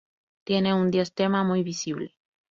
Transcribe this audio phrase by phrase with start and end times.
[0.45, 2.15] Tiene un diastema muy visible.